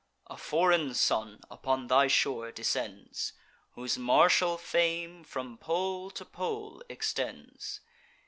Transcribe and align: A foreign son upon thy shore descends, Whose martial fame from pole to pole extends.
A 0.31 0.35
foreign 0.35 0.95
son 0.95 1.41
upon 1.51 1.85
thy 1.85 2.07
shore 2.07 2.51
descends, 2.51 3.33
Whose 3.73 3.99
martial 3.99 4.57
fame 4.57 5.23
from 5.23 5.59
pole 5.59 6.09
to 6.09 6.25
pole 6.25 6.81
extends. 6.89 7.81